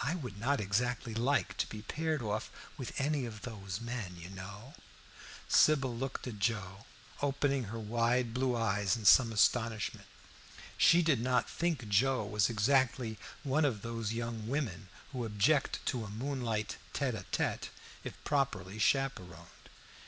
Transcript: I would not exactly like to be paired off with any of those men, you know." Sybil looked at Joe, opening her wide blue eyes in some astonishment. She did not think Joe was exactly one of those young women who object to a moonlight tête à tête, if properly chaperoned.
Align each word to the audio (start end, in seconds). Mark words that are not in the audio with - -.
I 0.00 0.14
would 0.14 0.40
not 0.40 0.62
exactly 0.62 1.12
like 1.12 1.58
to 1.58 1.66
be 1.66 1.82
paired 1.82 2.22
off 2.22 2.50
with 2.78 2.98
any 2.98 3.26
of 3.26 3.42
those 3.42 3.82
men, 3.82 4.16
you 4.16 4.30
know." 4.30 4.72
Sybil 5.46 5.94
looked 5.94 6.26
at 6.26 6.38
Joe, 6.38 6.86
opening 7.20 7.64
her 7.64 7.78
wide 7.78 8.32
blue 8.32 8.56
eyes 8.56 8.96
in 8.96 9.04
some 9.04 9.30
astonishment. 9.30 10.06
She 10.78 11.02
did 11.02 11.20
not 11.20 11.50
think 11.50 11.86
Joe 11.90 12.24
was 12.24 12.48
exactly 12.48 13.18
one 13.42 13.66
of 13.66 13.82
those 13.82 14.14
young 14.14 14.48
women 14.48 14.88
who 15.12 15.26
object 15.26 15.84
to 15.84 16.02
a 16.06 16.08
moonlight 16.08 16.78
tête 16.94 17.12
à 17.12 17.26
tête, 17.30 17.68
if 18.04 18.14
properly 18.24 18.78
chaperoned. 18.78 19.68